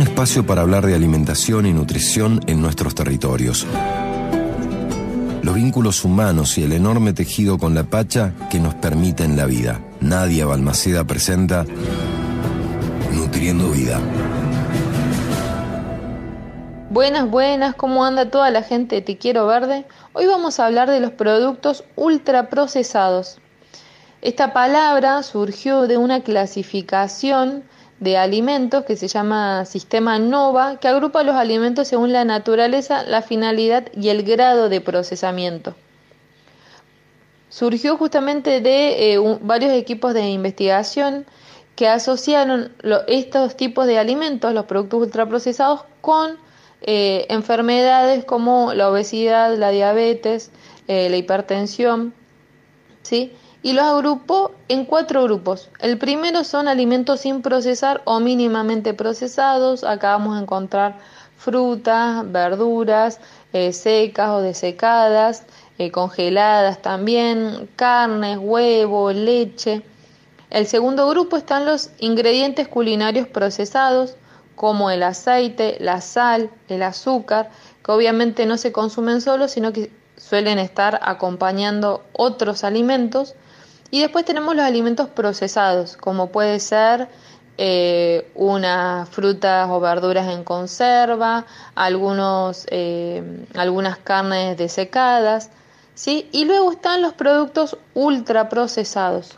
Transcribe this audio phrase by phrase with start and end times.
[0.00, 3.66] Un espacio para hablar de alimentación y nutrición en nuestros territorios.
[5.42, 9.78] Los vínculos humanos y el enorme tejido con la Pacha que nos permiten la vida.
[10.00, 11.66] Nadia Balmaceda presenta
[13.12, 14.00] Nutriendo Vida.
[16.88, 19.84] Buenas, buenas, ¿cómo anda toda la gente de Te Quiero Verde?
[20.14, 23.36] Hoy vamos a hablar de los productos ultraprocesados.
[24.22, 27.64] Esta palabra surgió de una clasificación
[28.00, 33.22] de alimentos que se llama Sistema NOVA, que agrupa los alimentos según la naturaleza, la
[33.22, 35.74] finalidad y el grado de procesamiento.
[37.50, 41.26] Surgió justamente de eh, varios equipos de investigación
[41.76, 42.72] que asociaron
[43.06, 46.38] estos tipos de alimentos, los productos ultraprocesados, con
[46.82, 50.50] eh, enfermedades como la obesidad, la diabetes,
[50.88, 52.14] eh, la hipertensión,
[53.02, 53.32] ¿sí?
[53.62, 55.68] Y los agrupó en cuatro grupos.
[55.80, 59.84] El primero son alimentos sin procesar o mínimamente procesados.
[59.84, 60.98] Acá vamos a encontrar
[61.36, 63.20] frutas, verduras
[63.52, 65.44] eh, secas o desecadas,
[65.88, 69.82] congeladas también, carnes, huevo, leche.
[70.50, 74.16] El segundo grupo están los ingredientes culinarios procesados,
[74.56, 77.50] como el aceite, la sal, el azúcar,
[77.82, 79.90] que obviamente no se consumen solos, sino que
[80.30, 83.34] suelen estar acompañando otros alimentos.
[83.90, 87.08] Y después tenemos los alimentos procesados, como puede ser
[87.58, 95.50] eh, unas frutas o verduras en conserva, algunos, eh, algunas carnes desecadas,
[95.94, 96.28] ¿sí?
[96.30, 99.36] Y luego están los productos ultraprocesados,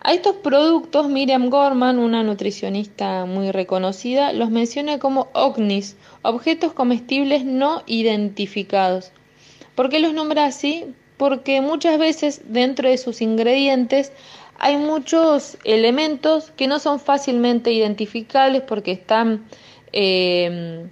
[0.00, 7.44] a estos productos, Miriam Gorman, una nutricionista muy reconocida, los menciona como OVNIs, objetos comestibles
[7.44, 9.10] no identificados.
[9.78, 10.92] ¿Por qué los nombra así?
[11.18, 14.10] Porque muchas veces dentro de sus ingredientes
[14.58, 19.46] hay muchos elementos que no son fácilmente identificables porque están
[19.92, 20.84] eh,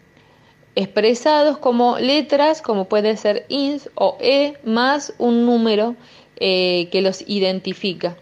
[0.77, 5.97] expresados como letras, como puede ser INS o E, más un número
[6.37, 8.17] eh, que los identifica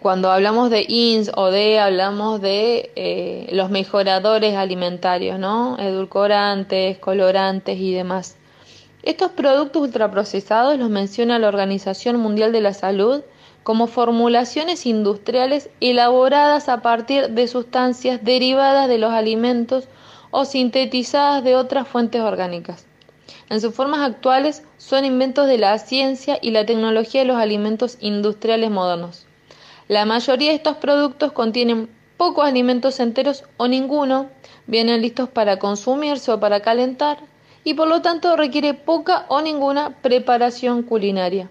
[0.00, 5.78] cuando hablamos de INS o D, hablamos de eh, los mejoradores alimentarios, ¿no?
[5.78, 8.38] Edulcorantes, colorantes y demás.
[9.02, 13.22] Estos productos ultraprocesados los menciona la Organización Mundial de la Salud
[13.64, 19.88] como formulaciones industriales elaboradas a partir de sustancias derivadas de los alimentos
[20.30, 22.86] o sintetizadas de otras fuentes orgánicas.
[23.50, 27.98] En sus formas actuales son inventos de la ciencia y la tecnología de los alimentos
[28.00, 29.26] industriales modernos.
[29.88, 34.28] La mayoría de estos productos contienen pocos alimentos enteros o ninguno,
[34.68, 37.18] vienen listos para consumirse o para calentar
[37.64, 41.50] y por lo tanto requiere poca o ninguna preparación culinaria.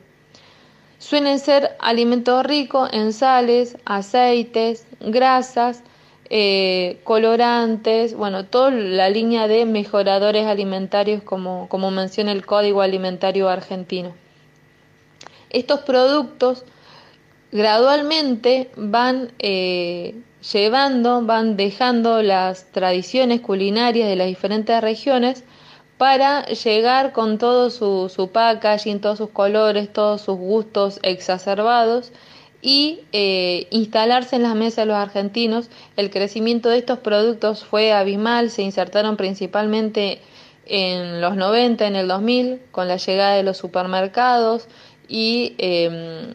[0.97, 5.83] Suelen ser alimentos ricos en sales, aceites, grasas,
[6.29, 13.49] eh, colorantes, bueno, toda la línea de mejoradores alimentarios como, como menciona el Código Alimentario
[13.49, 14.13] Argentino.
[15.49, 16.63] Estos productos
[17.51, 20.15] gradualmente van eh,
[20.53, 25.43] llevando, van dejando las tradiciones culinarias de las diferentes regiones
[26.01, 32.11] para llegar con todo su, su packaging, todos sus colores, todos sus gustos exacerbados
[32.59, 35.69] y eh, instalarse en las mesas de los argentinos.
[35.97, 40.21] El crecimiento de estos productos fue abismal, se insertaron principalmente
[40.65, 44.67] en los 90, en el 2000, con la llegada de los supermercados
[45.07, 46.33] y em,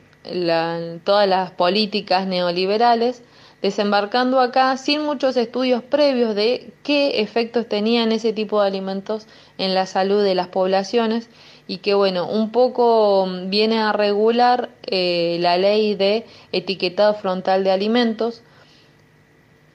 [1.03, 3.21] todas las políticas neoliberales,
[3.63, 9.27] desembarcando acá sin muchos estudios previos de qué efectos tenían ese tipo de alimentos
[9.59, 11.29] en la salud de las poblaciones
[11.67, 17.73] y que bueno, un poco viene a regular eh, la ley de etiquetado frontal de
[17.73, 18.43] alimentos,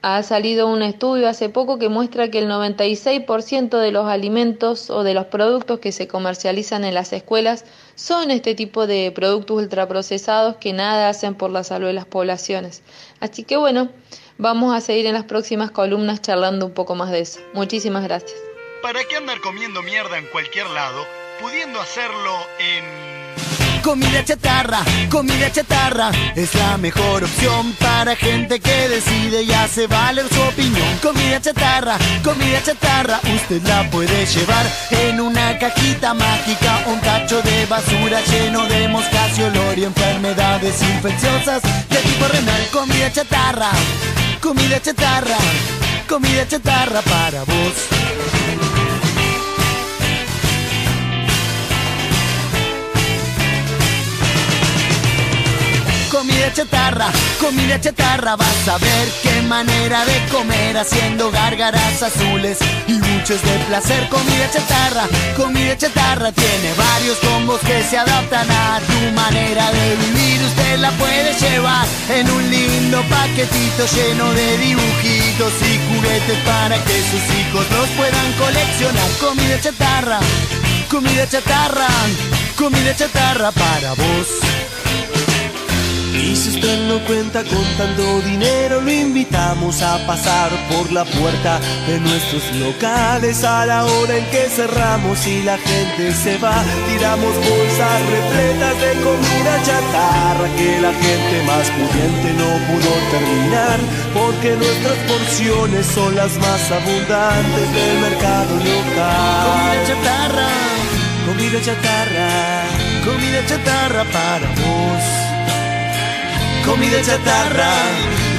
[0.01, 5.03] ha salido un estudio hace poco que muestra que el 96% de los alimentos o
[5.03, 10.55] de los productos que se comercializan en las escuelas son este tipo de productos ultraprocesados
[10.55, 12.81] que nada hacen por la salud de las poblaciones.
[13.19, 13.89] Así que bueno,
[14.39, 17.39] vamos a seguir en las próximas columnas charlando un poco más de eso.
[17.53, 18.39] Muchísimas gracias.
[18.81, 21.05] ¿Para qué andar comiendo mierda en cualquier lado,
[21.39, 23.20] pudiendo hacerlo en
[23.83, 30.27] Comida chatarra, comida chatarra es la mejor opción para gente que decide y hace valer
[30.29, 30.87] su opinión.
[31.01, 37.65] Comida chatarra, comida chatarra, usted la puede llevar en una cajita mágica, un tacho de
[37.65, 42.67] basura lleno de moscas y olor y enfermedades infecciosas de tipo renal.
[42.71, 43.71] Comida chatarra,
[44.41, 45.37] comida chatarra,
[46.07, 48.60] comida chatarra para vos.
[56.41, 62.57] Comida chatarra, comida chatarra, vas a ver qué manera de comer haciendo gárgaras azules
[62.87, 64.09] y muchos de placer.
[64.09, 65.03] Comida chatarra,
[65.37, 70.41] comida chatarra, tiene varios combos que se adaptan a tu manera de vivir.
[70.41, 77.03] Usted la puede llevar en un lindo paquetito lleno de dibujitos y juguetes para que
[77.11, 79.09] sus hijos los puedan coleccionar.
[79.19, 80.19] Comida chatarra,
[80.89, 81.87] comida chatarra,
[82.57, 84.70] comida chatarra para vos.
[86.13, 91.59] Y si usted no cuenta con tanto dinero, lo invitamos a pasar por la puerta
[91.87, 96.63] de nuestros locales a la hora en que cerramos y la gente se va.
[96.89, 103.79] Tiramos bolsas repletas de comida chatarra que la gente más pudiente no pudo terminar,
[104.13, 109.47] porque nuestras porciones son las más abundantes del mercado local.
[109.47, 110.47] Comida chatarra,
[111.25, 112.63] Comida chatarra,
[113.05, 115.21] comida chatarra para vos.
[116.65, 117.71] Comida chatarra,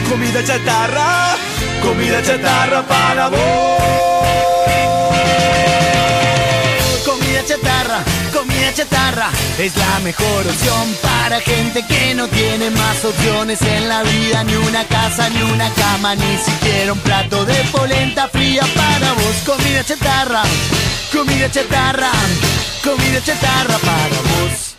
[0.08, 1.36] comida chatarra,
[1.82, 3.38] comida chatarra para vos.
[7.04, 13.60] Comida chatarra, comida chatarra es la mejor opción para gente que no tiene más opciones
[13.62, 18.28] en la vida, ni una casa, ni una cama, ni siquiera un plato de polenta
[18.28, 19.36] fría para vos.
[19.44, 20.42] Comida chatarra,
[21.12, 22.10] comida chatarra,
[22.82, 24.71] comida chatarra para vos.